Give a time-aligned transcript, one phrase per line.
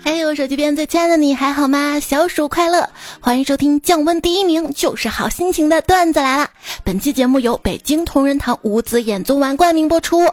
[0.00, 2.00] 还有手机边最亲爱的你还好吗？
[2.00, 2.88] 小暑快乐，
[3.20, 6.48] 欢迎收听降温第一名就是好心情的段子来了。
[6.82, 10.26] 本期节目由北京同仁堂五子衍宗丸冠名播出。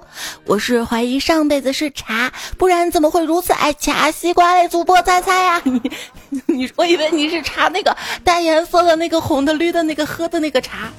[0.46, 4.68] 我是怀疑上辈子是茶，不然怎么会如此爱掐西瓜嘞？
[4.70, 5.62] 主播猜猜呀？
[5.66, 5.82] 你
[6.46, 10.90] 你，我以为你是茶那个带颜色的那个红的绿的那个喝的那个茶。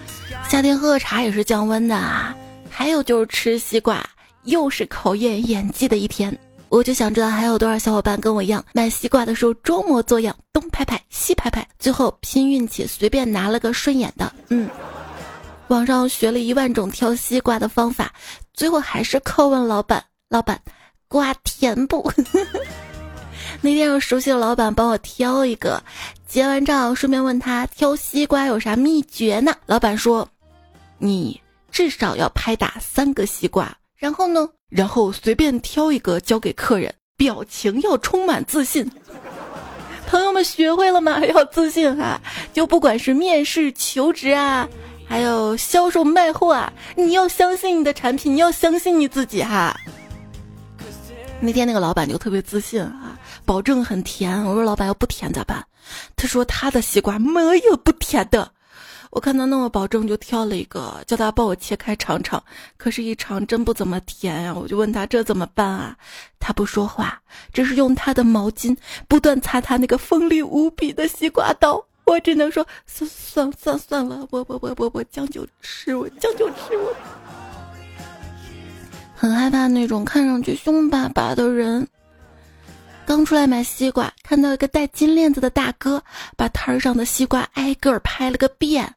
[0.50, 2.34] 夏天喝茶也是降温的啊。
[2.68, 4.04] 还有就是吃西瓜，
[4.44, 6.36] 又是考验演技的一天。
[6.68, 14.32] 我就想知道还有多少小伙伴跟我一样买西瓜的时候装模作样，东拍拍西拍拍，最后拼运气随便拿了个顺眼的。
[14.48, 14.68] 嗯，
[15.68, 18.12] 网上学了一万种挑西瓜的方法，
[18.52, 20.02] 最后还是靠问老板。
[20.28, 20.60] 老板，
[21.06, 22.12] 瓜甜不？
[23.62, 25.80] 那天让熟悉的老板帮我挑一个，
[26.26, 29.54] 结完账顺便问他挑西瓜有啥秘诀呢？
[29.66, 30.28] 老板说，
[30.98, 31.40] 你
[31.70, 33.72] 至少要拍打三个西瓜。
[33.96, 34.48] 然后呢？
[34.68, 38.90] 然后随便挑一个交给客人，表情要充满自信。
[40.08, 41.18] 朋友们学会了吗？
[41.26, 42.20] 要自信哈！
[42.52, 44.68] 就不管是面试、求职啊，
[45.08, 49.76] 还有销售、卖货啊，你要相信你的产品，你要相信你自己哈。
[51.40, 54.44] 那天那个老板就特别自信啊，保证很甜。
[54.44, 55.64] 我说老板要不甜咋办？
[56.14, 58.50] 他说他的西瓜没有不甜的。
[59.10, 62.42] 我看他那么保证，就挑了一个，叫他帮我切开尝尝。
[62.76, 64.54] 可是，一尝真不怎么甜呀！
[64.54, 65.96] 我就问他这怎么办啊？
[66.38, 67.20] 他不说话，
[67.52, 68.76] 只是用他的毛巾
[69.08, 71.82] 不断擦他那个锋利无比的西瓜刀。
[72.04, 76.76] 我只能说算算算算了，我我我我我将就吃，我将就吃。
[76.76, 76.94] 我
[79.14, 81.86] 很害怕那种看上去凶巴巴的人。
[83.06, 86.02] 刚出来买西瓜，看到一个戴金链子的大哥，
[86.36, 88.92] 把摊上的西瓜挨个拍了个遍。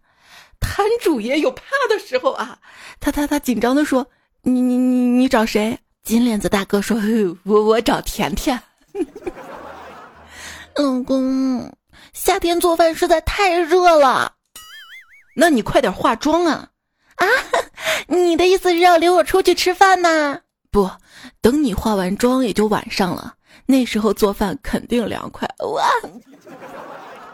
[0.59, 2.59] 摊主也有怕的时候啊，
[2.99, 4.07] 他他他紧张的说
[4.43, 6.97] ：“你你你你找谁？”金链子大哥说
[7.43, 8.59] ：“我我找甜甜。
[10.75, 11.75] ”老公，
[12.13, 14.33] 夏天做饭实在太热了，
[15.35, 16.69] 那你快点化妆啊！
[17.15, 17.25] 啊，
[18.07, 20.39] 你的意思是要领我出去吃饭呢？
[20.71, 20.89] 不，
[21.41, 23.35] 等你化完妆也就晚上了，
[23.65, 25.89] 那时候做饭肯定凉快哇。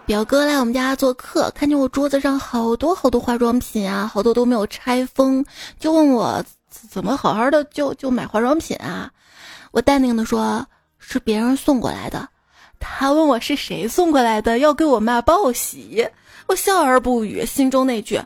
[0.05, 5.43] 表哥来我们家做客，看见我桌子上好多好多化妆品啊，好多都没有拆封，
[5.79, 9.09] 就问我怎么好好的就就买化妆品啊？
[9.71, 10.63] 我淡定的说，
[10.99, 12.29] 是别人送过来的。
[12.79, 16.07] 他问我是谁送过来的，要给我妈报喜。
[16.47, 18.21] 我笑而不语，心中那句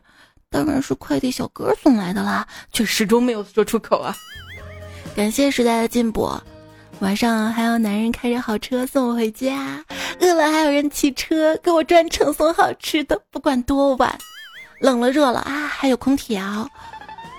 [0.49, 4.13] 当然是快递小哥送来的啦，却始终没有说出口啊。
[5.15, 6.29] 感谢时代的进步。
[6.99, 9.83] 晚上还有男人开着好车送我回家，
[10.19, 14.13] 饿了还有人骑车给我专程送好吃的，不管多晚，
[14.81, 16.69] 冷了热了啊，还有空调。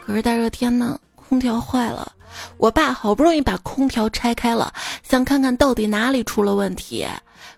[0.04, 2.10] 可是大热天呢，空调坏了，
[2.56, 4.72] 我爸好不容易把空调拆开了，
[5.02, 7.06] 想看看到底哪里出了问题。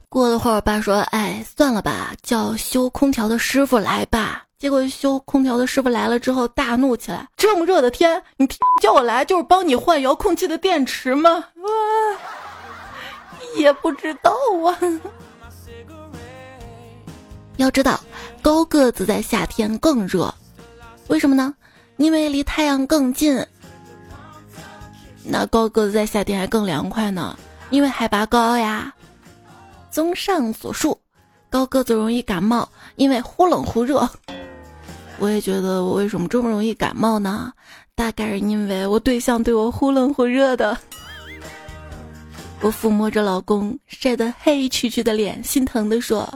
[0.08, 8.48] 过了会儿，我爸说：“哎，算了吧，叫修空调的师傅来吧。”结果修空调的师傅来了之后，大怒起来：“这么热的天，你
[8.80, 11.70] 叫我来就是帮你换遥控器的电池吗？”哇，
[13.56, 14.30] 也不知道
[14.64, 14.78] 啊。
[17.56, 17.98] 要知道，
[18.40, 20.32] 高个子在夏天更热，
[21.08, 21.52] 为什么呢？
[21.96, 23.44] 因为离太阳更近。
[25.24, 27.36] 那高个子在夏天还更凉快呢，
[27.70, 28.94] 因为海拔高呀。
[29.90, 30.96] 综上所述，
[31.50, 34.08] 高个子容易感冒，因为忽冷忽热。
[35.22, 37.52] 我也觉得我为什么这么容易感冒呢？
[37.94, 40.76] 大概是因为我对象对我忽冷忽热的。
[42.60, 46.28] 我抚摸着老公晒得黑黢黢的脸，心疼地说：“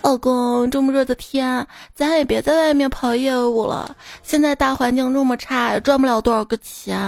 [0.00, 3.94] 老公，这么热的天，咱也别在外面跑业务了。
[4.22, 6.98] 现在大环境这么差，也赚不了多少个钱。”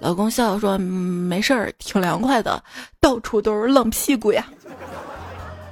[0.00, 2.60] 老公笑笑说：“没事儿，挺凉快的，
[2.98, 4.44] 到处都是冷屁股呀。”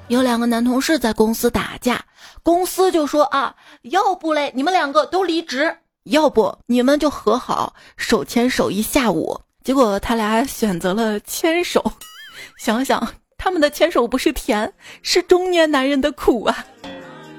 [0.06, 2.00] 有两个男同事在公司打架。
[2.42, 9.40] 公司就说啊，要不嘞，你们两个都离职；要不你们就和好，手牵手一下午。
[9.62, 11.92] 结果他俩选择了牵手，
[12.58, 14.72] 想想他们的牵手不是甜，
[15.02, 16.66] 是中年男人的苦啊。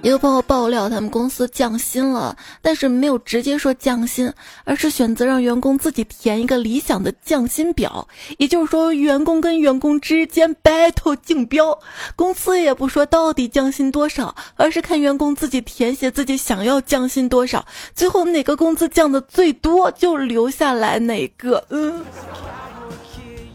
[0.03, 4.29] 一个朋友爆料，他们公司降薪了，但是没有直接说降薪，
[4.65, 8.05] 而是选择让员工自己填一个理想的降薪表。
[8.37, 11.79] 也就是说，员工跟员工之间 battle 竞标，
[12.17, 17.65] 公司也不说到底降薪多少，而是看员工自己填写自己想要降薪多少，
[17.95, 21.65] 最后哪个工资降的最多就留下来哪个。
[21.69, 22.03] 嗯，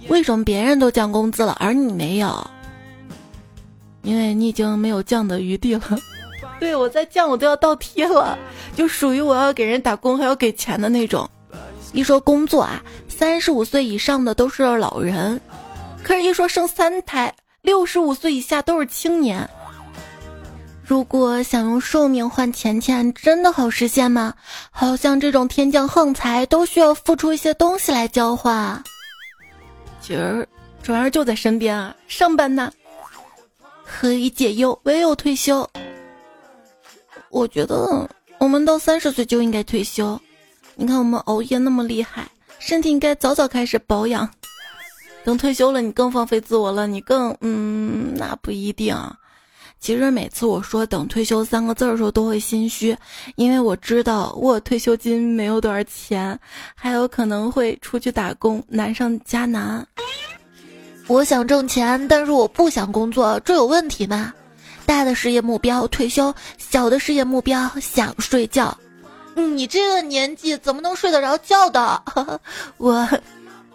[0.09, 2.51] 为什么别人都降工资了，而你没有？
[4.01, 5.83] 因为你已经没有降的余地了。
[6.61, 8.39] 对我在降，我都要倒贴了，
[8.77, 11.29] 就属于我要给人打工还要给钱的那种。
[11.93, 15.41] 一说工作啊，三十五岁以上的都是老人，
[16.03, 17.33] 可是，一说生三胎，
[17.63, 19.49] 六十五岁以下都是青年。
[20.85, 24.35] 如果想用寿命换钱钱，真的好实现吗？
[24.71, 28.83] 好像这种天降横财都需要付出一些东西来交换。
[30.01, 30.47] 今儿
[30.83, 32.73] 转儿就在身边啊，上班呢。
[33.85, 35.69] 何以解忧，唯有退休。
[37.31, 38.09] 我觉得
[38.39, 40.19] 我们到三十岁就应该退休。
[40.75, 42.27] 你看我们熬夜那么厉害，
[42.59, 44.29] 身体应该早早开始保养。
[45.25, 47.37] 等退休了，你更放飞自我了，你更……
[47.41, 48.97] 嗯，那不一定。
[49.81, 52.97] 其实每次我说等退休三个字的时候，都会心虚，
[53.37, 56.39] 因为我知道我退休金没有多少钱，
[56.75, 59.87] 还有可能会出去打工，难上加难。
[61.07, 64.33] 我想挣钱，但是我不想工作，这有问题吗？
[64.89, 68.75] 大的事业目标退休，小的事业目标想睡觉。
[69.35, 72.03] 你这个年纪怎么能睡得着觉的？
[72.79, 73.07] 我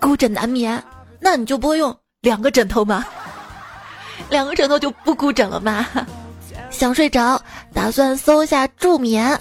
[0.01, 0.83] 孤枕难眠，
[1.19, 3.05] 那你就不会用两个枕头吗？
[4.27, 5.85] 两个枕头就不孤枕了吗？
[6.71, 7.39] 想睡着，
[7.71, 9.39] 打算搜一下助眠，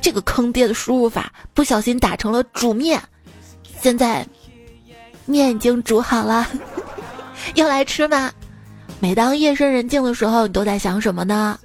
[0.00, 3.00] 这个坑爹的输入法，不小心打成了煮面。
[3.80, 4.26] 现在
[5.26, 6.44] 面已经煮好了，
[7.54, 8.32] 要来吃吗？
[9.02, 11.58] 每当夜深人静的时候，你都在想什么呢？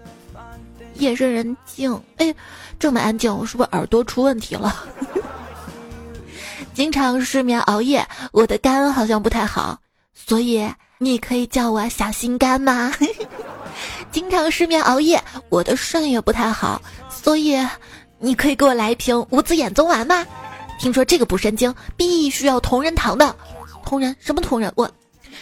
[0.95, 2.33] 夜深人静，哎，
[2.79, 4.75] 这么安静，我是不是耳朵出问题了？
[6.73, 9.77] 经常失眠熬夜，我的肝好像不太好，
[10.15, 10.67] 所以。
[10.99, 12.91] 你可以叫我小心肝吗？
[14.11, 17.55] 经常失眠熬夜，我的肾也不太好，所以
[18.17, 20.25] 你可以给我来一瓶五子衍宗丸吗？
[20.79, 23.35] 听说这个补肾精必须要同仁堂的，
[23.85, 24.73] 同仁什么同仁？
[24.75, 24.89] 我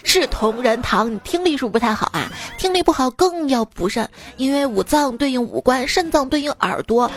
[0.04, 1.14] 是同仁堂。
[1.14, 2.32] 你听力是不是不太好啊？
[2.58, 7.10] 听力不好更要补肾，因为五脏对应五官，肾脏对应耳朵。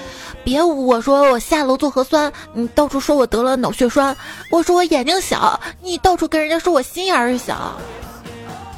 [0.44, 4.14] 别我说我下楼做核酸，你到处说我得了脑血栓；
[4.50, 7.78] 我说我眼睛小，你到处跟人家说我心眼儿小。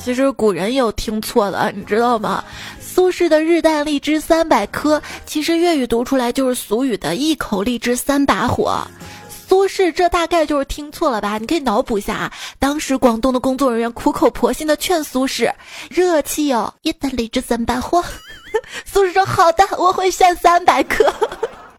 [0.03, 2.43] 其实古人有听错的，你知道吗？
[2.81, 8.85] 苏轼的“日啖荔枝三百颗”，其实粤语读出来就是俗语的“一口荔枝三把火”。
[9.51, 11.37] 苏轼这大概就是听错了吧？
[11.37, 12.33] 你可以脑补一下啊。
[12.61, 15.53] 当时广东的工作人员苦口婆心的劝苏轼
[15.91, 18.01] ：“热气哦，一等里之三百货。”
[18.87, 21.05] 苏轼说：“好的，我会炫三百颗。”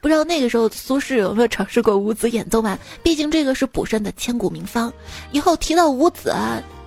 [0.00, 2.78] 不知道那个时候苏轼有没有尝试过五子衍宗丸？
[3.02, 4.92] 毕竟这个是补肾的千古名方。
[5.32, 6.32] 以后提到五子。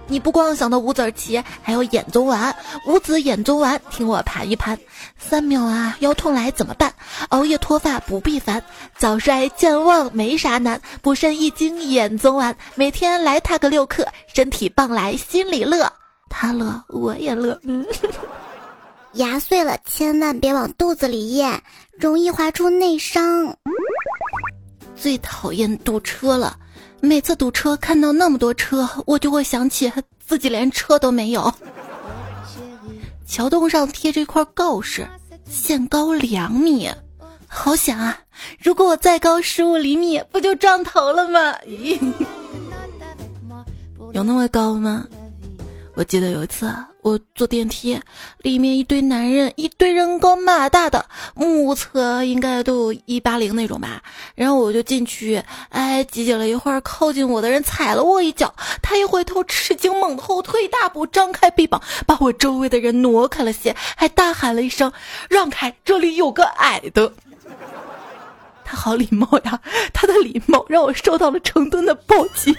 [0.08, 2.56] 你不光想到五子棋，还有眼宗丸、
[2.86, 4.78] 五子眼宗丸，听我盘一盘。
[5.18, 6.94] 三秒啊，腰痛来怎么办？
[7.30, 8.64] 熬夜脱发不必烦，
[8.96, 10.80] 早衰健忘没啥难。
[11.02, 15.92] 补肾益精眼宗丸，每天来它个六克，身体棒来心里乐。
[16.30, 17.60] 他乐我也乐。
[17.64, 17.86] 嗯，
[19.14, 21.60] 牙碎了千万别往肚子里咽，
[21.98, 23.58] 容易划出内伤。
[24.96, 26.58] 最讨厌堵车了。
[27.06, 29.92] 每次堵车看到那么多车，我就会想起
[30.26, 31.54] 自己连车都没有。
[33.28, 35.08] 桥洞上贴着一块告示，
[35.46, 36.90] 限高两米，
[37.48, 38.20] 好险啊！
[38.60, 41.56] 如果我再高十五厘米，不就撞头了吗？
[44.14, 45.06] 有那么高吗？
[45.96, 46.72] 我记得有一次。
[47.06, 48.02] 我坐电梯，
[48.40, 51.06] 里面一堆男人，一堆人高马大的，
[51.36, 54.02] 目测应该都有一八零那种吧。
[54.34, 64.92] 然后我就进去，哎，挤挤了一会儿，靠近我的人踩了我一脚，他一回头，吃惊猛后退一大步，张开臂膀，把我周围的人挪开了些，还大喊了一声
[65.30, 67.14] ：“让开，这里有个矮的。”
[68.66, 69.62] 他好礼貌呀，
[69.94, 72.52] 他的礼貌让我受到了成吨的暴击，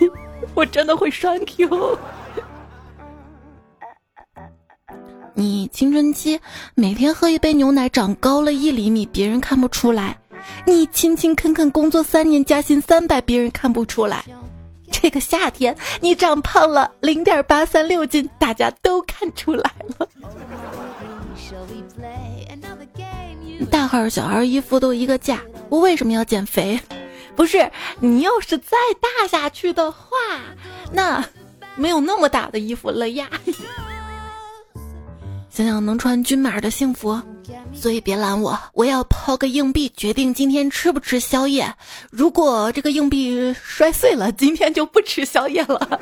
[0.54, 1.98] 我真的会栓 Q。
[5.38, 6.40] 你青春期
[6.74, 10.16] 每天喝一杯牛奶长高了一厘米，别人看不出来；
[10.64, 14.24] 你勤勤恳恳工作三年加薪三百，别人看不出来。
[14.90, 20.08] 这个夏天你长胖了零点八三六斤，大家都看出来了。
[23.70, 26.80] 大号小孩衣服都一个价，我为什么要减肥？
[27.34, 30.08] 不是你要是再大下去的话，
[30.90, 31.22] 那
[31.74, 33.28] 没有那么大的衣服了呀。
[35.56, 37.18] 想想能穿均码的幸福，
[37.72, 41.74] 所以别拦我，我要抛个硬币决定今天吃不吃宵夜。
[42.10, 45.98] 如果这个硬币摔碎了，今天就不吃宵夜了。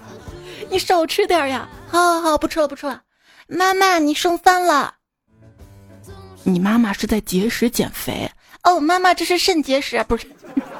[0.70, 1.68] 你少吃点呀！
[1.88, 3.02] 好好好，不吃了不吃了。
[3.48, 4.94] 妈妈，你剩饭了。
[6.42, 8.30] 你妈妈是在节食减肥
[8.62, 10.26] 哦，妈妈这是肾结石，不是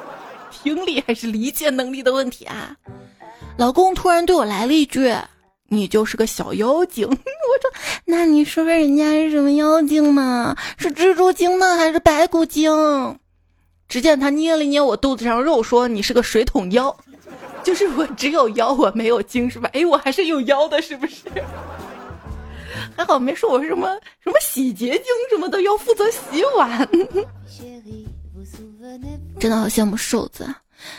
[0.49, 2.75] 听力还是理解能力的问题啊？
[3.57, 5.15] 老公突然对我来了一句。
[5.73, 7.71] 你就是个小妖精， 我说，
[8.03, 10.53] 那你说说人家是什么妖精嘛？
[10.77, 12.69] 是蜘蛛精呢，还是白骨精？
[13.87, 16.93] 只见他捏了捏我肚子上肉，说：“你是个水桶妖。
[17.63, 19.69] ”就是我只有腰，我没有精，是吧？
[19.71, 21.23] 哎，我还是有腰的，是不是？
[22.97, 23.87] 还好没说我什么
[24.21, 26.87] 什么洗洁精什么的，要负责洗碗。
[29.39, 30.45] 真的好羡慕瘦子，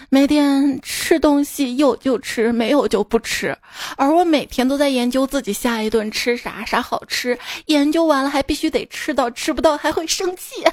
[0.08, 3.56] 每天吃东西有就吃，没有就不吃。
[3.96, 7.38] 而我每天都在研究自己下一顿吃啥，啥好吃。
[7.66, 10.64] 研究完了还必须得吃到，吃不到还会生气。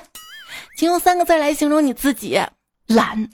[0.77, 2.39] 请用三个字来形容你自己：
[2.87, 3.29] 懒。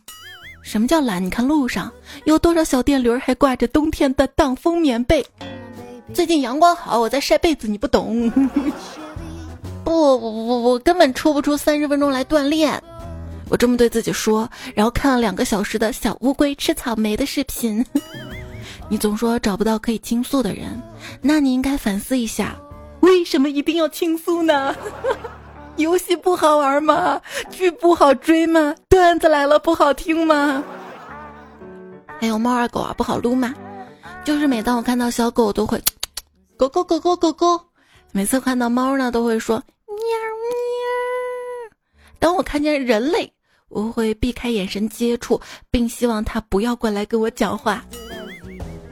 [0.63, 1.23] 什么叫懒？
[1.23, 1.91] 你看路上
[2.23, 5.25] 有多少小电驴还挂着冬天的挡风棉被。
[6.13, 8.31] 最近阳光好，我在晒被子，你不懂。
[9.85, 12.81] 不，我我我根本抽不出三十分钟来锻炼。
[13.49, 17.85] 我这么对自己说，然后看了两个小时的小乌龟吃草莓的视频。
[18.89, 20.81] 你总说找不到可以倾诉的人，
[21.21, 22.55] 那你应该反思一下，
[23.01, 24.75] 为什么一定要倾诉呢？
[25.77, 27.21] 游戏不好玩吗？
[27.49, 28.75] 剧不好追吗？
[28.87, 30.63] 段子来了不好听吗？
[32.19, 33.53] 还有猫儿狗啊不好撸吗？
[34.23, 35.81] 就是每当我看到小狗，都会，
[36.57, 37.59] 狗狗狗狗狗狗。
[38.11, 41.75] 每次看到猫呢，都会说喵喵。
[42.17, 43.33] 当我看见人类，
[43.75, 45.39] 我会避开眼神接触，
[45.69, 47.83] 并希望他不要过来跟我讲话。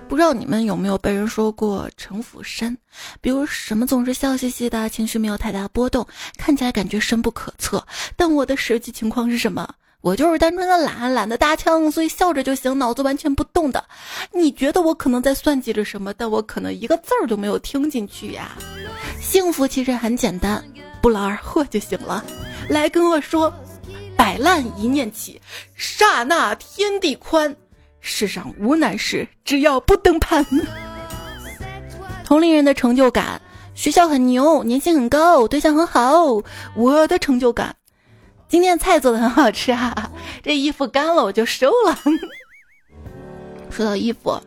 [0.09, 2.77] 不知道你们有没有被人说过城府深？
[3.21, 6.05] 比如什么总是笑嘻嘻的，情绪没有太大波动，
[6.37, 7.81] 看起来感觉深不可测。
[8.17, 9.73] 但我的实际情况是什么？
[10.01, 13.81] 我就是单纯的懒，懒得搭腔，所以笑着就行，脑子完全不动的。
[14.33, 16.13] 你觉得我可能在算计着什么？
[16.13, 18.51] 但我可能一个字儿都没有听进去呀。
[19.21, 20.61] 幸福其实很简单，
[21.01, 22.21] 不劳而获就行了。
[22.69, 23.51] 来跟我说，
[24.17, 25.41] 摆烂一念起，
[25.75, 27.55] 刹那天地宽。
[27.99, 30.45] 世上无难事，只要不登攀。
[32.25, 33.41] 同龄人的成就感，
[33.75, 36.41] 学校很牛，年薪很高，对象很好。
[36.75, 37.75] 我的成就感，
[38.47, 40.11] 今天菜做的很好吃啊，
[40.43, 41.97] 这衣服干了我就收了。
[43.71, 44.39] 说到衣服，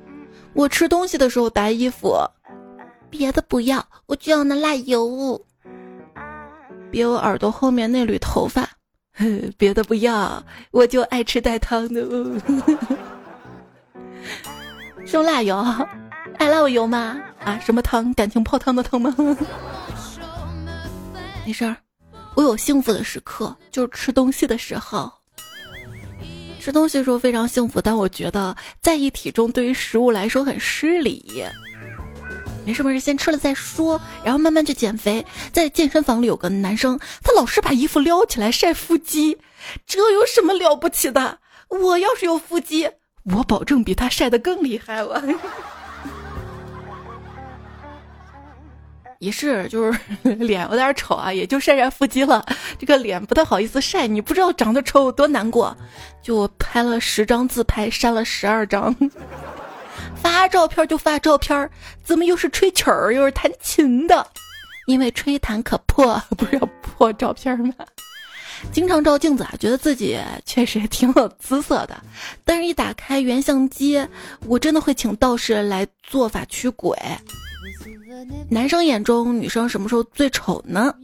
[0.53, 2.17] 我吃东西的时候白衣服，
[3.09, 5.43] 别的不要，我就要那辣油。
[6.91, 8.69] 别我耳朵后面那缕头发，
[9.57, 12.03] 别的不要，我就爱吃带汤的。
[15.13, 15.57] 用辣油，
[16.39, 17.17] 爱辣油吗？
[17.45, 18.13] 啊，什么汤？
[18.15, 19.15] 感情泡汤的汤吗？
[21.47, 21.77] 没事儿，
[22.35, 25.13] 我有幸福的时刻，就是吃东西的时候。
[26.59, 31.45] 吃东西的时候非常幸福，但我觉得在意体重对于食物来说很失礼。
[32.67, 35.25] 没事没事，先吃了再说，然后慢慢去减肥。
[35.53, 39.39] 在健身房里有个男生，他老是把衣服撩起来晒腹肌，
[39.87, 41.39] 这有什么了不起的？
[41.69, 42.91] 我要是有腹肌。
[43.37, 45.23] 我保证比他晒得更厉害，我
[49.21, 49.99] 也是，就是
[50.35, 52.45] 脸有点丑啊，也就晒晒腹肌了。
[52.79, 55.77] 这个脸不太好意思晒，你不知道长得丑有多难过。
[56.21, 58.95] 就拍了十张自拍，删了十二张，
[60.17, 61.71] 发照片就发照片，
[62.03, 64.27] 怎么又是吹曲儿又是弹琴的？
[64.87, 67.75] 因为吹弹可破， 不是要破照片吗？
[68.73, 71.97] 经常照镜子啊，觉得自己确实挺有姿色的，
[72.45, 74.05] 但是一打开原相机，
[74.47, 76.97] 我真的会请道士来做法驱鬼。
[78.49, 80.95] 男生眼中女生什么时候最丑呢？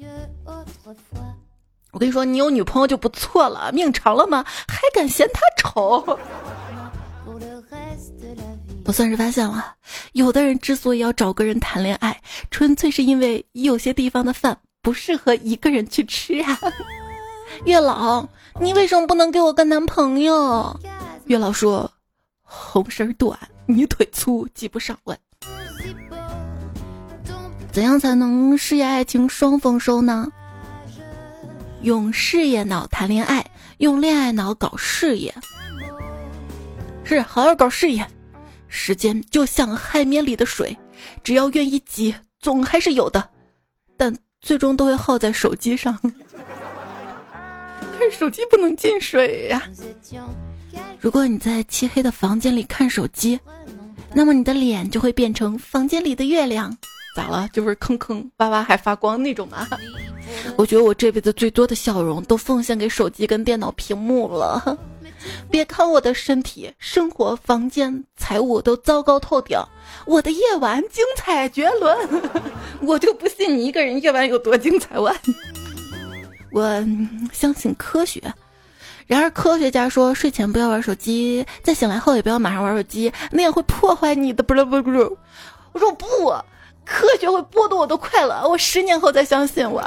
[1.91, 4.43] 我跟你说，你有女朋友就不错了，命长了吗？
[4.67, 6.19] 还敢嫌她丑？
[8.85, 9.75] 我算是发现了，
[10.13, 12.21] 有的人之所以要找个人谈恋爱，
[12.51, 16.59] 纯粹是因为有些地方的饭不适合一个人去吃啊。
[17.65, 18.27] 月老，
[18.61, 20.79] 你为什么不能给我个男朋友？
[21.27, 21.91] 月老说
[22.43, 25.17] ：“红绳短，你腿粗，挤不上问。”
[27.71, 30.29] 怎样才能事业爱情双丰收呢？
[31.83, 33.45] 用事业脑谈恋爱，
[33.79, 35.33] 用恋爱脑搞事业。
[37.05, 38.07] 是，好好搞事业。
[38.75, 40.75] 时间就像海绵里的水，
[41.23, 43.23] 只要愿意挤，总还是有的，
[43.99, 45.97] 但最终都会耗在手机上。
[47.99, 49.63] 看手机不能进水呀！
[50.99, 53.39] 如果你在漆黑的房间里看手机，
[54.15, 56.75] 那么你的脸就会变成房间里的月亮。
[57.15, 57.47] 咋了？
[57.53, 59.69] 就是坑坑洼洼还发光那种吗？
[60.57, 64.79] 我觉得我这辈子最多的笑容都奉献给手机跟电脑屏幕了。
[65.51, 69.59] 别看我的身体、生活、房间、财务都糟糕透顶，
[70.07, 71.97] 我的夜晚精彩绝伦。
[72.81, 75.15] 我就不信你一个人夜晚有多精彩我！
[76.51, 76.85] 我
[77.33, 78.21] 相信科学，
[79.07, 85.19] 然而科学家说睡前不要玩手机，在醒来后也不要马上玩手机，那样会破坏你的不不不不。
[85.73, 86.07] 我说不，
[86.85, 89.83] 科学会剥夺我的快乐，我十年后再相信我。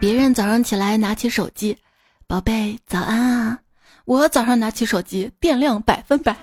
[0.00, 1.78] 别人早上起来拿起手机，
[2.26, 3.58] 宝贝早安啊！
[4.10, 6.36] 我早上拿起手机，电量百分百。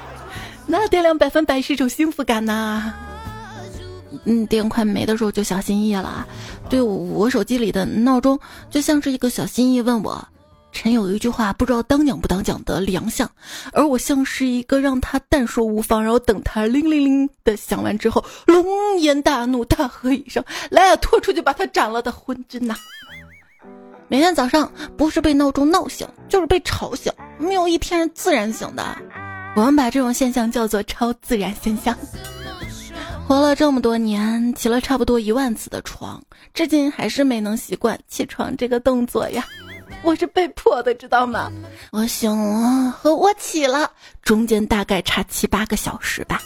[0.66, 2.94] 那电量百分百是一种幸福感呐。
[4.24, 6.26] 嗯，电快没的时候就小心翼翼了。
[6.70, 10.26] 对我手机里的闹钟就像是一个小心翼翼问我
[10.72, 13.30] ：“臣有一句话不知道当讲不当讲的良相。”
[13.74, 18.64] 而我像是一个让他但说无妨，然后等他铃铃铃的响完之后，龙
[19.00, 22.74] 颜大怒，大喝一声：“来啊，拖出去把他斩了的昏君呐！”
[24.08, 28.96] 每天早上不是被闹钟闹醒，就是被吵醒，没有一天是自然醒的。
[29.56, 31.96] 我们把这种现象叫做超自然现象。
[33.26, 36.22] 活了这么多年，起了差不多一万次的床，
[36.54, 39.44] 至今还是没能习惯起床这个动作呀。
[40.02, 41.50] 我是被迫的，知道吗？
[41.90, 43.90] 我醒了和我起了
[44.22, 46.40] 中间大概差七八个小时吧。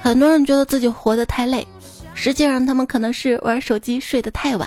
[0.00, 1.66] 很多人觉得自己活得太累，
[2.14, 4.66] 实际上他们可能是玩手机睡得太晚。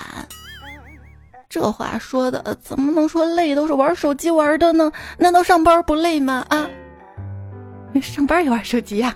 [1.52, 4.90] 这话说的怎么能说累都是玩手机玩的呢？
[5.18, 6.46] 难道上班不累吗？
[6.48, 6.66] 啊，
[8.00, 9.14] 上班也玩手机呀？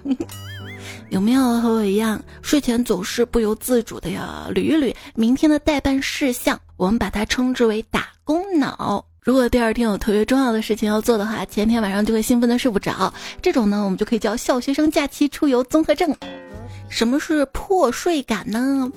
[1.09, 6.61] 有没有和我一样，睡前总是不由自主的要捋一捋明天的代办事项？
[6.77, 9.03] 我们把它称之为打工脑。
[9.23, 13.11] 如果第二天有特别重要的事情要做的话，前天晚上就会兴奋的睡不着。
[13.41, 16.15] 这种呢，我们就可以叫小学生假期出游综合症。
[16.91, 18.93] 什么是破睡感呢？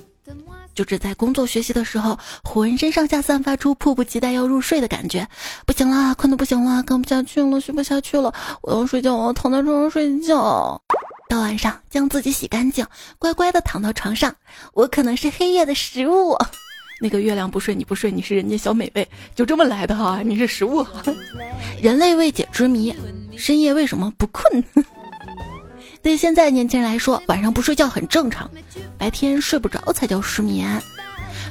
[0.74, 5.26] 就只在工作学习的时候，浑身上下散发出迫不及待要入睡的感觉。
[5.66, 10.80] 不行了，困得不行了，干不下去了，学不下去了，我要睡觉，我要躺在床上睡觉。
[11.28, 12.86] 到晚上，将自己洗干净，
[13.18, 14.34] 乖乖的躺到床上。
[14.74, 16.36] 我可能是黑夜的食物。
[17.02, 20.20] 那个月亮不睡，你不睡，你是人间小美味，就这么来的哈。
[20.22, 20.86] 你是食物，
[21.80, 22.94] 人类未解之谜：
[23.36, 24.64] 深夜为什么不困？
[26.02, 28.50] 对现在年轻人来说，晚上不睡觉很正常，
[28.96, 30.80] 白天睡不着才叫失眠。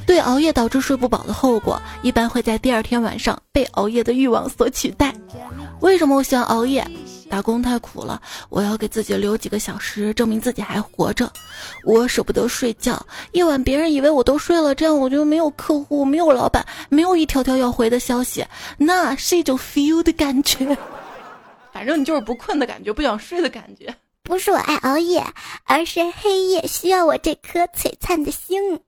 [0.05, 5.13] 对熬夜导致睡不饱的后果，一般会在第二天晚上被熬夜的欲望所取代。
[5.81, 6.85] 为什么我喜欢熬夜？
[7.29, 11.31] 打工太苦了，我要给自己留几个小时，证明自己还活着。
[11.85, 12.99] 我舍不得睡觉，
[13.33, 18.43] 夜晚别人以为我都睡了，这样我就没有客户，没有老板，没有一条条要回的消息，
[18.79, 20.75] 那是一种 feel 的感觉。
[21.71, 23.85] 反正你就是不困的感觉，不想睡的感觉。
[24.29, 25.25] 不是我爱熬夜，
[25.65, 28.79] 而是黑夜需要我这颗璀璨的星。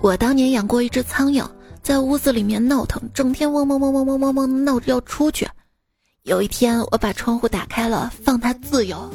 [0.00, 1.46] 我当年养过一只苍蝇，
[1.82, 5.46] 在屋子里面闹腾，整天嗡嗡嗡嗡嗡嗡嗡闹着要出去。
[6.22, 9.10] 有一天，我把窗户打开了，放它自由。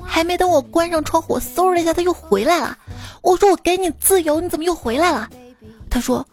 [0.00, 2.78] 还没等我关上窗户，嗖了一下，它又回来了。
[3.20, 5.28] 我说：“我给你自由，你怎么又回来了？”
[5.90, 6.24] 他说：“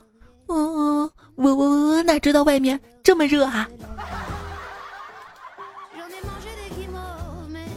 [0.50, 1.02] 嗯，
[1.34, 3.68] 我我我哪知道外面这么热啊！”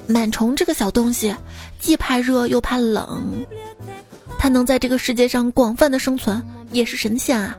[0.08, 1.34] 螨虫这个小东西，
[1.78, 3.46] 既怕热又怕冷，
[4.38, 7.56] 它能在这个世界上广泛的生存，也是神仙啊。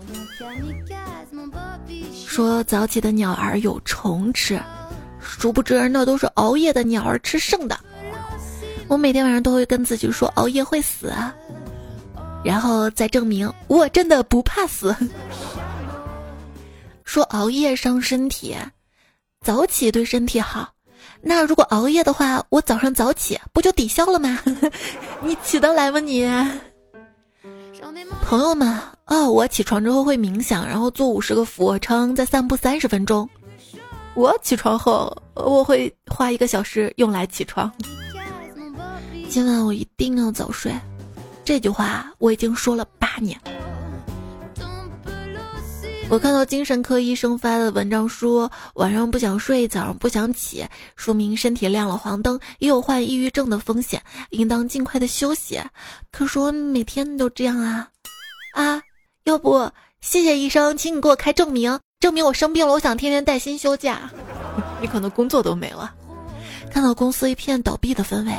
[2.27, 4.59] 说早起的鸟儿有虫吃。
[5.19, 7.79] 殊不知，那都是熬夜的鸟儿吃剩的。
[8.87, 11.13] 我每天晚上都会跟自己说熬夜会死，
[12.43, 14.95] 然后再证明我真的不怕死。
[17.03, 18.55] 说熬夜伤身体，
[19.41, 20.71] 早起对身体好。
[21.25, 24.37] 那如果熬夜的话，我早上早起不就抵消了吗？
[25.23, 26.29] 你起得来吗你？
[28.21, 33.27] 朋友们，哦，我起床之后会冥想，然后做五十个俯卧撑，再散步三十分钟。
[34.15, 37.71] 我起床后，我会花一个小时用来起床。
[39.29, 40.71] 今晚我一定要早睡，
[41.43, 43.39] 这句话我已经说了八年。
[46.09, 50.63] 我看到精神科医生发的文章说，晚上不想睡，早上不想起，
[50.95, 55.59] 说明身体亮了黄灯，也有患抑郁症的风险，应当尽快的休息。
[56.11, 57.89] 可是我每天都这样啊
[58.53, 58.79] 啊！
[59.23, 59.67] 要不
[60.01, 61.79] 谢谢医生，请你给我开证明。
[61.99, 64.11] 证明我生病了，我想天天带薪休假。
[64.79, 65.95] 你可能工作都没了。
[66.69, 68.33] 看到公司一片倒闭的氛围，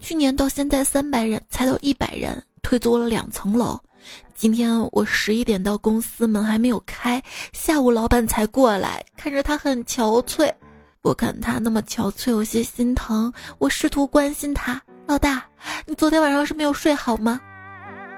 [0.00, 3.78] 去年到现在三百人才到一百人，退租了两层楼。
[4.34, 10.52] 今天我十一点到公司，门还没有开，下午老板才过来，看着他很憔悴，
[11.02, 13.32] 我看他那么憔悴，有些心疼。
[13.58, 15.44] 我试图关心他，老大，
[15.86, 17.40] 你昨天晚上是没有睡好吗？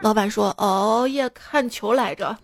[0.02, 2.36] 老板说熬夜看球来着。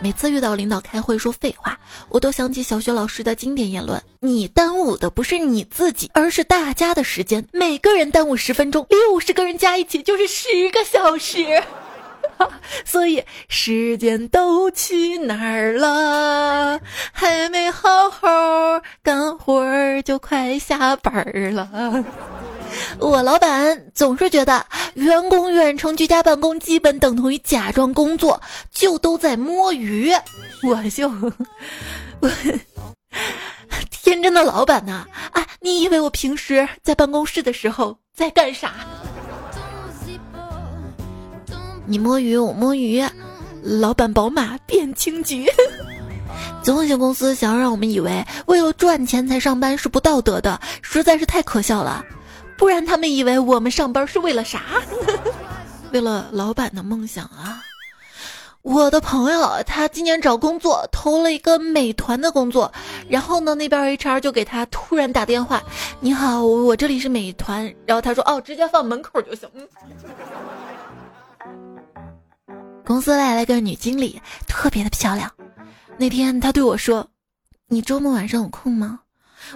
[0.00, 1.78] 每次遇到领导开会说废话，
[2.08, 7.46] 我都想起小学老师的经典言论：你耽误的不是你自己，而是大家的时间。
[7.52, 11.62] 每个人耽误十分钟，六十个人加一起就是十个小时。
[12.84, 16.80] 所以时间都去哪儿了？
[17.12, 18.28] 还没好好
[19.02, 22.04] 干活儿，就快下班了。
[22.98, 28.40] 我老板总是觉得员工远程居家办公基本等同于假装工作，
[28.72, 30.12] 就都在摸鱼。
[30.62, 31.08] 我就，
[32.20, 32.30] 我
[33.90, 35.06] 天真的老板呐！
[35.32, 38.74] 啊，你以为我平时在办公室的时候在干啥？
[41.86, 43.04] 你摸鱼，我摸鱼。
[43.62, 45.46] 老板宝马变青桔。
[46.62, 52.04] 总有些公司想要让我们以为为了赚钱才上班是不道德的，实在是太可笑了。
[52.56, 54.62] 不然他们以为我们上班是为了啥？
[55.92, 57.62] 为了老板的梦想啊！
[58.62, 62.72] 我的朋友他今年找工作投了一个美团的工作，
[63.08, 65.62] 然后呢那边 HR 就给他突然打电话
[66.00, 69.68] ：“你好，我这里是美团。”然后他说：“哦，直接放门口就行。”嗯。
[72.84, 75.30] 公司来了个女经理，特别的漂亮。
[75.96, 77.08] 那天她对我说
[77.68, 79.00] ：“你周末晚上有空吗？”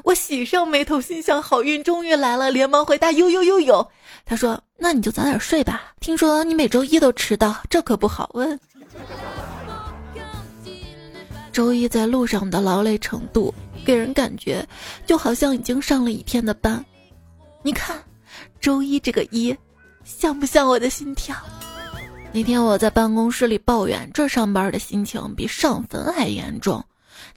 [0.04, 3.90] 我喜上眉头，心想好运终于来了，连忙回答：“有有有有。”
[4.24, 5.94] 他说：“那你就早点睡吧。
[6.00, 8.58] 听说你每周一都迟到，这可不好问。”
[11.52, 13.52] 周一在路上的劳累程度，
[13.84, 14.66] 给人感觉
[15.06, 16.84] 就好像已经上了一天的班。
[17.62, 18.00] 你看，
[18.60, 19.56] 周一这个一，
[20.04, 21.34] 像不像我的心跳？
[22.32, 26.84] 那天我在办公室里抱怨，这上班的心情比上坟还严重。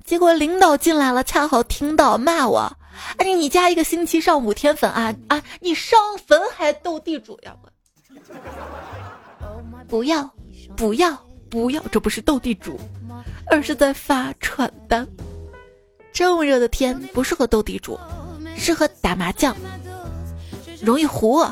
[0.04, 2.72] 结果领导进来了，恰好听到骂我
[3.18, 5.42] ：“哎，你家一个星期上五天坟啊啊！
[5.60, 7.56] 你上坟还斗地主呀？”
[9.88, 10.30] 不要，
[10.76, 11.18] 不要，
[11.50, 11.82] 不要！
[11.92, 12.80] 这不是斗地主，
[13.48, 15.08] 而是在发传单。
[16.14, 17.98] 这么热的天不适合斗地主，
[18.56, 19.56] 适合打麻将，
[20.82, 21.44] 容易糊。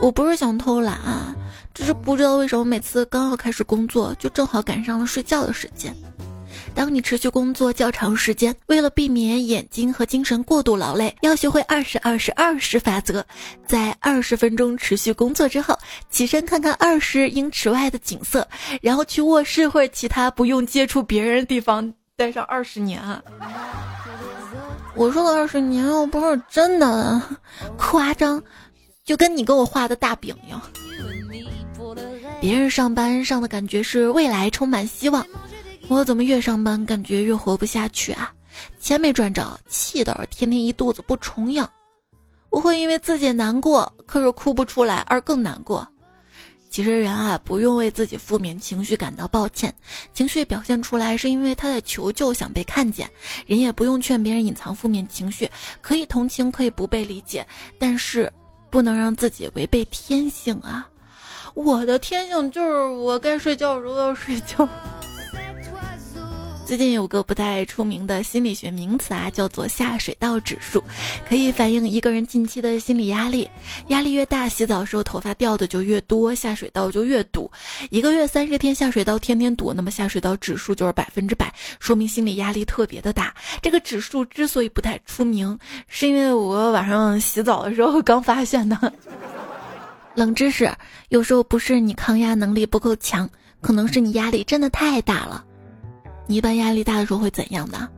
[0.00, 1.34] 我不是想偷懒啊，
[1.74, 5.94] 只是不知道为什么每次刚要开始工作，就正好赶上了睡觉的时间。
[6.72, 13.24] 当你持续工作较长时间，为了避免眼睛和精神过度劳累，要学会二十二十二十法则。
[13.66, 15.76] 在二十分钟持续工作之后，
[16.10, 18.46] 起身看看二十英尺外的景色，
[18.80, 23.00] 然后去卧室或者其他不用接触别人的地方待上二十年。
[24.94, 27.20] 我说的二十年又不是真的
[27.76, 28.42] 夸张，
[29.04, 30.60] 就跟你给我画的大饼一样。
[32.44, 35.26] 别人上班上的感觉是未来充满希望。
[35.88, 38.30] 我怎么越上班感觉越活不下去啊？
[38.78, 41.66] 钱没赚着，气的天天一肚子不重样。
[42.50, 45.88] 我会因为自己难过，可是哭不出来而更难过。
[46.68, 49.74] 其实人啊，不用为自己负面情绪感到抱歉，
[50.12, 53.10] 情绪表现出来是因为他在求救，想被看见。
[53.46, 57.46] 人也不用劝别人隐藏负面情绪，可以同情，可以不被理解，
[57.78, 58.30] 但是
[58.68, 60.86] 不能让自己违背天性啊！
[61.54, 64.68] 我的天性就是我该睡觉的时候要睡觉。
[66.66, 70.82] 最近有个不太出名的心理学名词啊，叫做下水道指数，
[71.28, 73.48] 可以反映一个人近期的心理压力。
[73.88, 77.50] 压力越大，洗澡时候头发掉的就越多，下水道就越堵。
[77.90, 83.34] 一个月三十天下水道天天堵，那么下水道指数就是百分之百，说明心理压力特别的大。
[83.60, 88.92] 这个指数之所以不太出名，是因为我晚上洗澡的时候刚发现的。
[90.14, 90.72] 冷知识：
[91.08, 93.28] 有时候不是你抗压能力不够强，
[93.60, 95.44] 可能是你压力真的太大了。
[96.26, 97.88] 你一般压力大的时候会怎样的？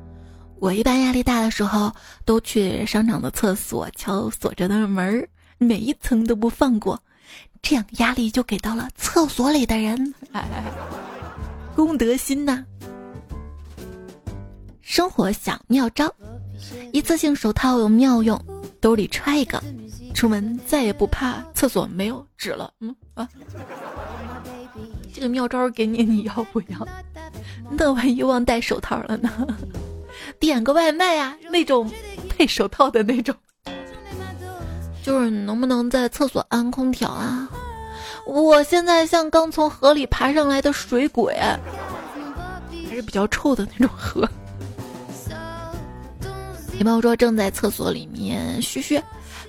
[0.58, 1.92] 我一般压力大的时候
[2.24, 6.98] 都去商场的厕所敲锁着的门儿，每一层都不放过，
[7.60, 10.14] 这样压力就给到了厕所里的人。
[11.76, 12.64] 功德心呐！
[14.80, 16.10] 生活小妙招，
[16.90, 18.42] 一次性手套有妙用，
[18.80, 19.62] 兜里揣一个，
[20.16, 22.72] 出门再也不怕厕所没有纸了。
[22.80, 23.28] 嗯啊，
[25.12, 26.88] 这个妙招给你，你要不要？
[27.70, 29.30] 那万一忘带手套了呢？
[30.40, 31.90] 点个外卖啊，那种
[32.30, 33.34] 配手套的那种。
[35.02, 37.46] 就是能不能在厕所安空调啊？
[38.26, 41.34] 我现在像刚从河里爬上来的水鬼，
[42.88, 44.26] 还是比较臭的那种河。
[46.72, 49.00] 你朋友说正在厕所里面嘘嘘，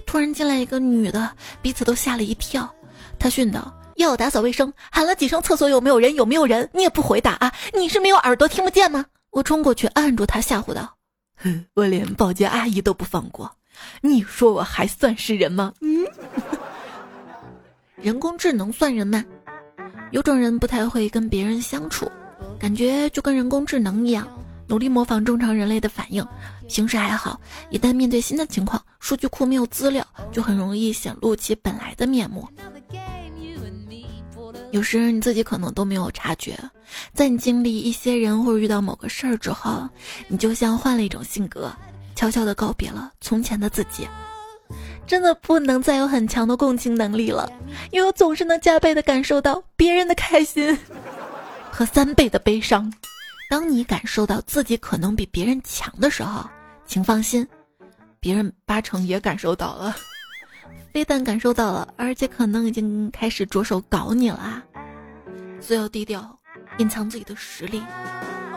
[0.08, 1.30] 突然进来一个女的，
[1.62, 2.68] 彼此都吓了一跳。
[3.20, 3.72] 他训道。
[3.98, 6.14] 要打扫卫生，喊了几声厕所有没有人？
[6.14, 6.70] 有没有人？
[6.72, 7.52] 你也不回答啊！
[7.74, 9.04] 你是没有耳朵听不见吗？
[9.32, 10.96] 我冲过去按住他，吓唬道
[11.74, 13.52] ：“我连保洁阿姨都不放过，
[14.02, 16.06] 你说我还算是人吗？”嗯，
[18.00, 19.26] 人工智能算人吗？
[20.12, 22.08] 有种人不太会跟别人相处，
[22.60, 24.28] 感觉就跟人工智能一样，
[24.68, 26.24] 努力模仿正常人类的反应，
[26.70, 27.42] 平时还好，
[27.72, 32.46] 一旦面对新的情况，数据库没有资料，就很容易显露其本来的面目。
[34.72, 36.60] 有时你自己可能都没有察觉，
[37.14, 39.88] 在你经历一些人或者遇到某个事儿之后，
[40.28, 41.72] 你就像换了一种性格，
[42.16, 44.06] 悄悄地告别了从前的自己。
[45.06, 47.50] 真的不能再有很强的共情能力了，
[47.92, 50.78] 因为我总是能加倍的感受到别人的开心
[51.72, 52.92] 和三倍的悲伤。
[53.50, 56.46] 当你感受到自己可能比别人强的时候，
[56.86, 57.48] 请放心，
[58.28, 59.96] 别人八成也感受到了，
[60.92, 64.62] 非但感受到了，而且可能已经开始着手搞你了。
[65.62, 66.38] 所以要低调，
[66.78, 67.82] 隐藏自己的实力。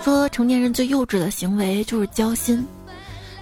[0.02, 2.66] 说成年人最幼稚的行为就是交心，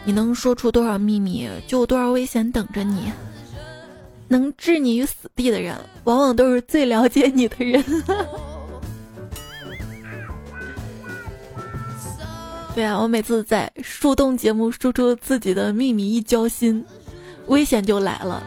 [0.05, 3.11] 你能说出多少秘密，就有多少危险等着你。
[4.29, 7.83] 能置你于死地的人，往往都是最了解你的人。
[12.75, 16.85] 对啊，我每次在树洞节目说出自己的秘密，一交心，
[17.47, 18.43] 危险就来了。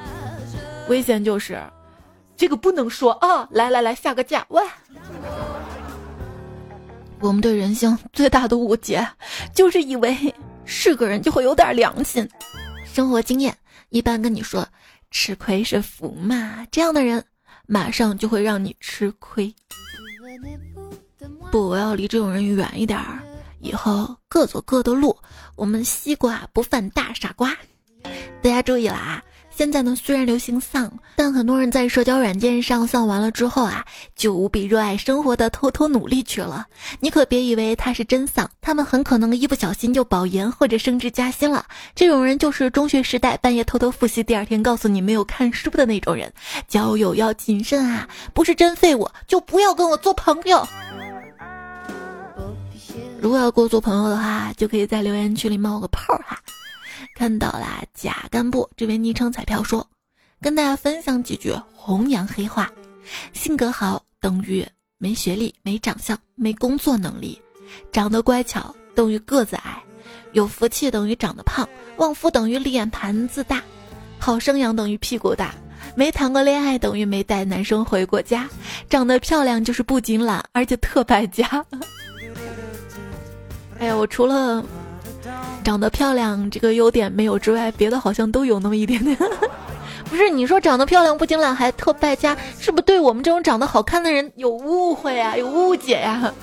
[0.88, 1.62] 危险就是，
[2.38, 3.48] 这个不能说啊！
[3.52, 4.62] 来来来，下个架，喂。
[7.20, 9.06] 我们对人性最大的误解，
[9.54, 10.34] 就是以为
[10.66, 12.28] 是个人就会有点良心。
[12.86, 13.56] 生活经验
[13.90, 14.68] 一般跟你说。
[15.14, 16.66] 吃亏是福嘛？
[16.72, 17.22] 这样的人
[17.68, 19.54] 马上就会让你吃亏。
[21.52, 23.20] 不，我要离这种人远一点儿。
[23.62, 25.16] 以后各走各的路，
[25.56, 27.56] 我们西瓜不犯大傻瓜。
[28.42, 29.24] 大家注意了啊！
[29.54, 36.66] 现在呢，虽然流行丧，但很多人在社交软件上丧完了之后啊，就无比热爱生活的偷偷努力去了。
[37.02, 41.66] 你可别以为他是真丧，他们很可能一不小心就保研或者升职加薪了。
[41.94, 46.32] 这种人就是中学时代半夜偷偷复习，第二天告诉你没有看书的那种人。
[46.68, 50.68] 交友要谨慎啊，不是真废物就不要跟我做朋友。
[53.22, 56.42] 如果要跟我做朋友的话，就可以在留言区里冒个泡哈。
[57.16, 59.88] 看到啦，假干部这位昵称彩票说，
[60.42, 62.72] 跟大家分享几句弘扬黑话：
[63.32, 64.66] 性格好等于
[64.98, 67.40] 没学历、没长相、没工作能力；
[67.92, 69.78] 长得乖巧等于个子矮；
[70.32, 71.64] 有福气等于长得胖；
[71.98, 73.60] 旺夫等于脸盘子大；
[74.18, 75.54] 好生养等于屁股大；
[75.96, 78.48] 没谈过恋爱等于没带男生回过家；
[78.90, 81.64] 长得漂亮就是不仅懒，而且特败家。
[83.82, 84.64] 哎呀，我除了。
[85.64, 89.16] 长得漂亮这个优点没有之外，别的好像都有那么一点点。
[90.10, 95.38] 不是你说长得漂亮不仅懒还特败家，是不是对我们这种长得好看的人有误会啊？
[95.38, 96.34] 有误解呀？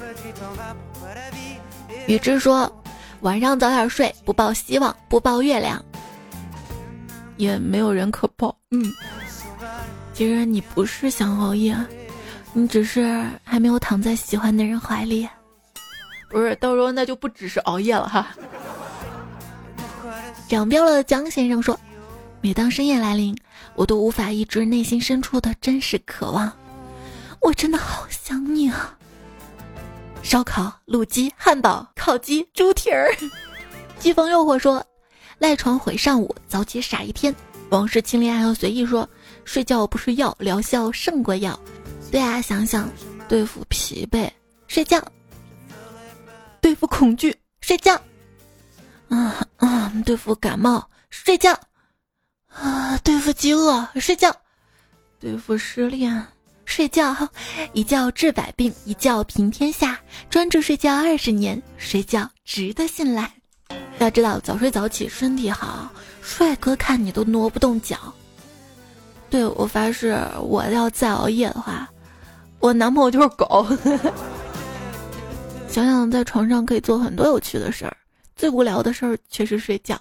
[2.07, 2.73] 雨之说，
[3.21, 5.85] 晚上早点睡，不抱希望，不抱月亮，
[7.37, 8.55] 也没有人可抱。
[8.71, 8.85] 嗯，
[10.15, 11.77] 其实你不是想熬夜，
[12.53, 15.29] 你只是还没有躺在喜欢的人怀里。
[16.29, 18.29] 不是，到时候那就不只是熬夜了哈。
[20.49, 21.79] 长标了的，江先生说
[22.41, 23.37] ：“每当深夜来临，
[23.75, 26.51] 我都无法抑制内心深处的真实渴望。
[27.41, 28.97] 我真的好想你啊！
[30.23, 33.15] 烧烤、卤鸡、汉堡、烤鸡、猪蹄儿。”
[33.99, 34.85] 季风诱惑说
[35.39, 37.35] ：“赖床毁上午，早起傻一天。”
[37.71, 39.07] 往事清恋爱和随意说
[39.45, 41.59] ：“睡觉不是药，疗效胜过药。”
[42.11, 42.89] 对啊，想想
[43.29, 44.31] 对付疲惫，
[44.67, 44.99] 睡觉；
[46.61, 48.01] 对付恐惧，睡觉。
[49.09, 49.93] 啊啊！
[50.05, 51.59] 对付感冒睡觉，
[52.49, 54.31] 啊，对付饥饿睡觉，
[55.19, 56.27] 对付失恋
[56.67, 57.17] 睡觉，
[57.73, 59.99] 一觉治百病，一觉平天下。
[60.29, 63.33] 专注睡觉二十年，睡觉值得信赖。
[63.99, 65.91] 要知道，早睡早起身体好，
[66.21, 68.13] 帅哥看你都挪不动脚。
[69.31, 71.89] 对我发誓，我要再熬夜的话，
[72.61, 73.67] 我男朋友就是狗。
[75.69, 77.97] 想想在床上可以做很多有趣的事儿。
[78.35, 80.01] 最无聊的事儿却是睡觉。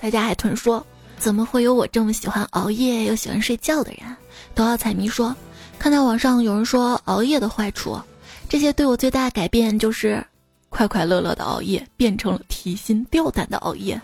[0.00, 0.84] 在家海豚说
[1.18, 4.16] ：“怎么会有我这么喜欢熬夜又喜欢睡觉的人？”
[4.54, 5.34] 头号彩迷说
[5.78, 8.00] ：“看到网上有人说熬夜的坏处，
[8.48, 10.24] 这些对我最大的改变就是，
[10.68, 14.00] 快快乐乐的熬夜变成了提心吊胆的熬夜。”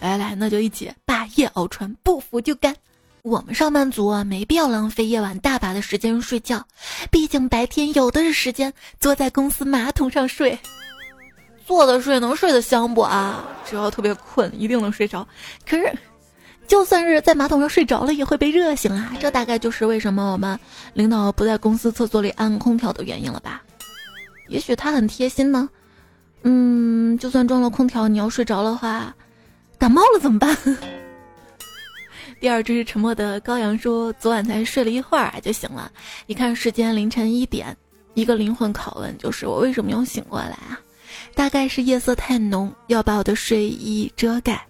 [0.00, 2.74] 来来，那就一起把夜熬穿，不服就干。
[3.22, 6.66] 我们上班族啊，没必要浪费夜晚大把的时间睡觉，
[7.08, 10.58] 毕竟白天有的是时间坐在公司马桶上睡。
[11.64, 13.44] 坐着睡能睡得香不啊？
[13.64, 15.28] 只要特别困，一定能睡着。
[15.64, 15.96] 可是，
[16.66, 19.14] 就算是在马桶上睡着了，也会被热醒啊！
[19.20, 20.58] 这大概就是为什么我们
[20.92, 23.62] 领导不在公司厕所里安空调的原因了吧？
[24.48, 25.68] 也许他很贴心呢。
[26.42, 29.14] 嗯，就算装了空调，你要睡着的话，
[29.78, 30.56] 感冒了怎么办？
[32.42, 35.92] 第二只是沉默的羔羊说：“昨晚才睡了一会儿啊就醒了，
[36.26, 37.74] 一看时间凌晨一点，
[38.14, 40.80] 一个灵魂拷问就是我为什么要醒过来啊？”
[41.36, 44.60] 大概是夜色太浓，要把我的睡衣遮盖，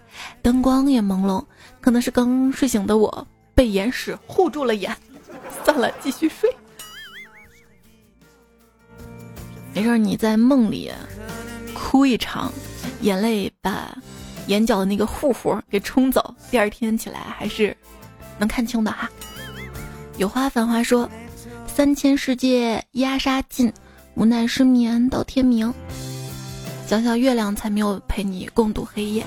[0.43, 1.43] 灯光也朦胧，
[1.81, 4.95] 可能是刚睡醒的我被眼屎护住了眼。
[5.65, 6.55] 算了，继续睡。
[9.73, 10.93] 没事，你在梦里
[11.73, 12.53] 哭一场，
[13.01, 13.97] 眼泪把
[14.53, 17.75] 眼角的那个糊糊给冲走，第二天起来还是
[18.39, 19.11] 能看清的哈。
[20.19, 21.09] 有花繁花说
[21.67, 23.73] ：“三千世界压杀尽。”
[24.15, 25.73] 无奈失眠到天明。
[26.87, 29.27] 想想月亮才没有陪你共度黑夜，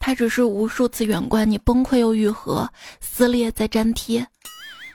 [0.00, 2.66] 它只是无数次远观你崩溃又愈合，
[3.02, 4.26] 撕裂再粘贴。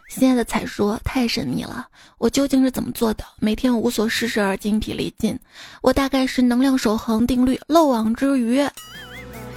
[0.09, 3.23] 心爱的彩说：“太神秘了，我究竟是怎么做的？
[3.37, 5.37] 每天无所事事而精疲力尽，
[5.83, 8.67] 我大概是能量守恒定律漏网之鱼。”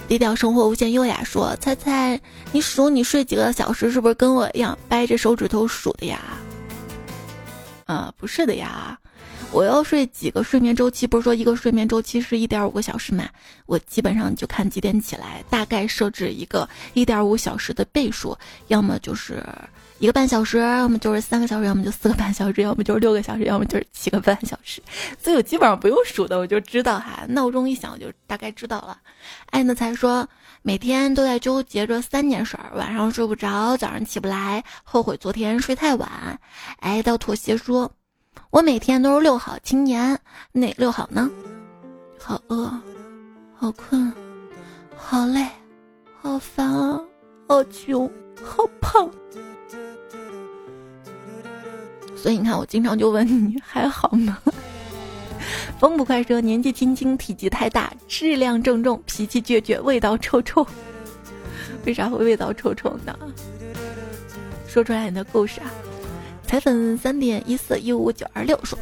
[0.07, 2.19] 低调生活无限优雅说：“猜猜
[2.51, 6.19] 你数你睡几个小时，是不是跟我一样掰着手指头数的呀？”
[7.85, 8.99] 啊，不是的呀。
[9.51, 11.05] 我要睡几个睡眠周期？
[11.05, 13.29] 不是说一个睡眠周期是一点五个小时嘛？
[13.67, 18.35] 我基本上就看几点起来，大概设置一个一点五小时的倍数，
[18.67, 19.43] 要么就是
[20.03, 24.81] 一个半小时，要么就是三个小时，要么就四个半小时，要么就是六个小时，要么就是七个半小时。
[25.17, 28.97] 所以我基本上不用数的，我就知道哈，闹钟一响我就大概知道了。
[29.51, 30.27] 爱那才说
[30.61, 36.37] 每天都在纠结着三件事儿：晚上睡不着，早上起不来，后悔昨天睡太晚。
[36.81, 37.89] 爱到妥协说。
[38.49, 40.19] 我每天都是六好青年，
[40.51, 41.31] 哪六好呢？
[42.19, 42.69] 好饿，
[43.55, 44.11] 好困，
[44.97, 45.47] 好累，
[46.21, 46.69] 好烦，
[47.47, 48.11] 好穷，
[48.43, 49.09] 好胖。
[52.23, 54.37] 所以你看，我经常就问你 还好吗？
[55.77, 60.65] 风不快说年纪轻轻，体积太大，质量正重，脾气倔倔，味道臭臭。
[61.85, 63.13] 为啥会味道臭臭呢？
[64.65, 65.69] 说出来你的故事啊！
[66.47, 68.79] 彩粉三点一四一五九二六说，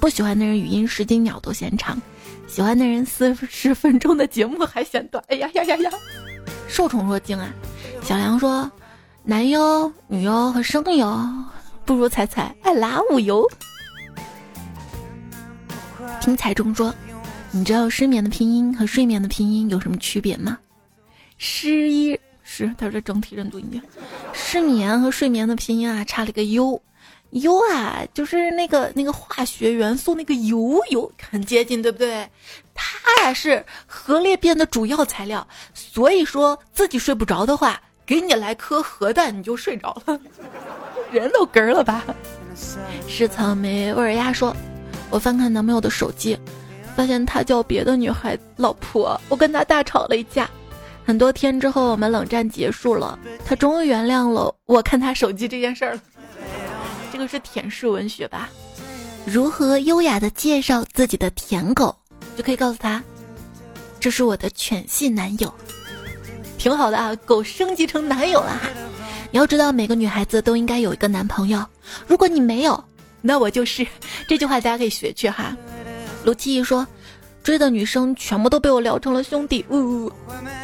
[0.00, 2.00] 不喜欢的人语音十几秒都嫌长，
[2.46, 5.22] 喜欢的人四十分钟的节目还嫌短。
[5.28, 5.90] 哎呀呀呀呀！
[6.66, 7.52] 受宠若惊啊！
[8.00, 8.72] 小梁说，
[9.22, 11.06] 男优、女优和声优
[11.84, 13.48] 不如彩彩爱拉五油。
[16.20, 16.94] 听彩中说，
[17.50, 20.58] 你知道失眠的拼音和睡眠的拼音有什么区别吗？
[21.36, 22.18] 失一。
[22.42, 23.80] 是，他说整体认读音。
[24.32, 32.28] 失眠和睡眠的拼音啊，差了个 u，u 啊，就是那个那个化学元素那个铀铀，很接近，对不对？
[32.74, 40.20] 它呀是核裂变的主要材料，所以说自己睡不着的话，给你来颗核弹，你就睡着了，
[41.14, 42.04] 人都根了吧？
[43.08, 44.54] 是草莓味儿鸭说，
[45.10, 46.38] 我翻看男朋友的手机，
[46.96, 50.48] 发现他叫别的女孩老婆，我跟他大吵了一架。
[51.06, 56.00] 很多天之后，我们冷战结束了，他终于原谅了我看他手机这件事儿了。
[57.12, 58.48] 这个是舔舐文学吧？
[59.24, 61.94] 如何优雅的介绍自己的舔狗，
[62.36, 63.02] 就可以告诉他，
[64.00, 65.52] 这是我的犬系男友，
[66.58, 68.60] 挺好的啊，狗升级成男友了。
[69.34, 71.66] 你要知道，每个女孩子都应该有一个男朋友，
[72.06, 72.84] 如果你没有，
[73.20, 73.84] 那我就是。
[74.28, 75.56] 这句话大家可以学去哈。
[76.24, 76.86] 卢七一说。
[77.42, 80.12] 追的女生全部都被我聊成了兄弟，呜呜，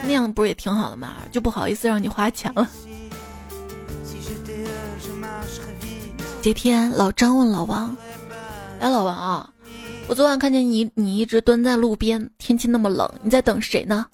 [0.05, 1.17] 那样不是也挺好的吗？
[1.33, 2.67] 就不好意思让你花钱了。
[6.41, 7.95] 这天，老张问老王
[8.79, 9.51] ：“哎，老王啊，
[10.07, 14.07] 我昨晚看见你，你一直蹲在路边，天气那么冷，你在等谁呢？”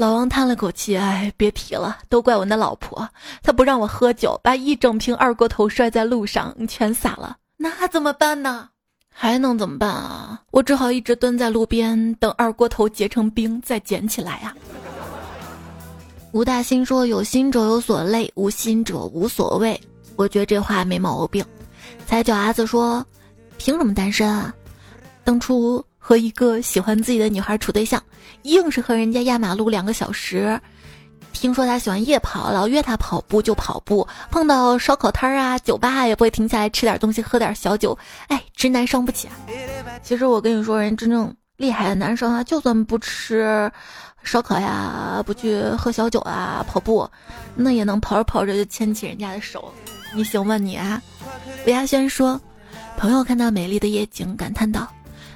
[0.00, 3.06] 老王叹了口气：“哎，别提了，都怪我那老婆，
[3.42, 8.70] 她不让我喝酒，把一整瓶二锅头摔在路上，全洒了，那怎么办呢？”
[9.12, 10.40] 还能怎么办啊？
[10.52, 14.56] 我只好一直蹲在路边等二锅头结成冰再捡起来呀。
[16.32, 19.78] 吴大兴说：“有心者有所累，无心者无所谓。”
[20.16, 21.44] 我觉得这话没毛病。
[22.06, 23.04] 踩脚丫子说
[23.58, 24.54] ：“凭什么单身啊？
[25.24, 28.02] 当初和一个喜欢自己的女孩处对象，
[28.42, 30.60] 硬是和人家压马路两个小时。”
[31.32, 37.96] 听说他喜欢夜跑，老约他跑步就跑步，碰到烧烤摊儿啊、酒吧也不会停下来吃点东西、喝点小酒。
[38.26, 39.32] 哎，直男伤不起啊！
[40.02, 43.70] 其实我跟你说，人真正厉害的男生啊，就算不吃
[44.24, 47.08] 烧烤呀，不去喝小酒啊，跑步，
[47.54, 49.72] 那也能跑着跑着就牵起人家的手。
[50.12, 51.00] 你行吗你啊？
[51.64, 52.38] 魏亚轩说，
[52.98, 54.86] 朋友看到美丽的夜景，感叹道：“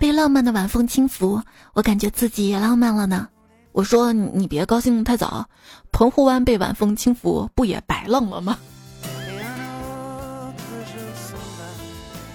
[0.05, 1.41] 被浪漫的晚风轻拂，
[1.73, 3.27] 我感觉自己也浪漫了呢。”
[3.73, 5.49] 我说你你别高兴太早，
[5.93, 8.59] 澎湖湾被晚风轻拂，不也白浪了吗？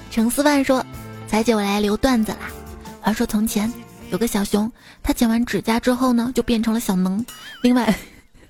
[0.09, 0.83] 程思万说
[1.29, 2.49] ：“彩姐，我来留段子啦。
[3.01, 3.71] 话说从前
[4.09, 4.71] 有个小熊，
[5.03, 7.23] 它剪完指甲之后呢，就变成了小能。
[7.61, 7.95] 另外，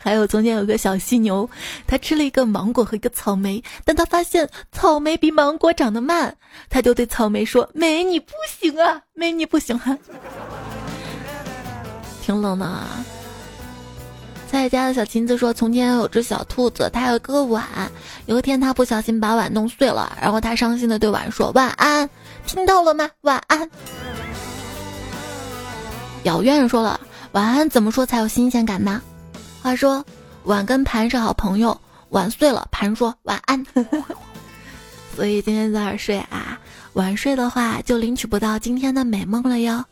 [0.01, 1.49] 还有从前有个小犀牛，
[1.85, 6.37] 它吃了一个芒果和一个草莓，但它发现草莓比芒果长得慢，
[6.69, 9.97] 它就对草莓说：美你不行啊，美你不行啊。
[12.23, 13.05] ”挺冷的啊。
[14.51, 17.63] 在家的小琴子说：“从前有只小兔子，它有个碗。
[18.25, 22.09] 有一天，它不小心把碗弄碎了，然后它伤心的对碗说：‘晚安，
[22.47, 23.11] 听到了吗？
[23.21, 23.69] 晚安。’
[26.23, 26.99] 姚院说了
[27.33, 29.01] ：‘晚安怎么说才有新鲜感呢？’
[29.61, 30.05] 话说，
[30.43, 31.79] 碗跟盘是好朋友，
[32.09, 33.65] 碗碎了，盘说晚安。
[35.15, 36.59] 所以今天早点睡啊。”
[36.93, 39.85] 晚睡的话就领取不到今天的美梦了哟。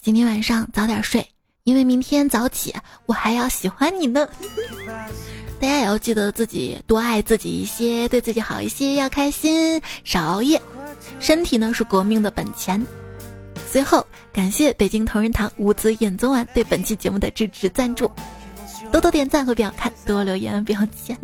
[0.00, 1.26] 今天晚上早点睡，
[1.64, 2.72] 因为明天早起
[3.04, 4.26] 我还要喜欢你呢。
[5.60, 10.60] 大家也要记得自己多爱自己一些，对自己好一些，要开心，少熬夜。
[11.18, 12.80] 身体呢是革命的本钱。
[13.70, 18.10] 最后，感谢北京同仁堂五子衍宗丸对本期节目的支持赞助。
[18.92, 21.18] 多多点赞和表看，多留言表见。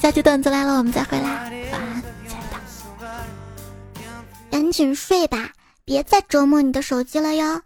[0.00, 1.24] 下期段子来了，我们再回来。
[1.24, 2.58] 晚安，亲爱的。
[4.50, 5.50] 赶紧睡吧，
[5.84, 7.62] 别再折磨你的手机了哟。